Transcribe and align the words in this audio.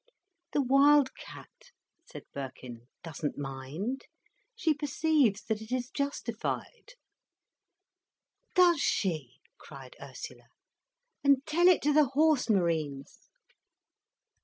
"The 0.53 0.63
wild 0.63 1.13
cat," 1.13 1.69
said 2.07 2.23
Birkin, 2.33 2.87
"doesn't 3.03 3.37
mind. 3.37 4.05
She 4.55 4.73
perceives 4.73 5.43
that 5.43 5.61
it 5.61 5.71
is 5.71 5.91
justified." 5.91 6.93
"Does 8.55 8.79
she!" 8.81 9.37
cried 9.59 9.95
Ursula. 10.01 10.47
"And 11.23 11.45
tell 11.45 11.67
it 11.67 11.83
to 11.83 11.93
the 11.93 12.05
Horse 12.05 12.49
Marines." 12.49 13.29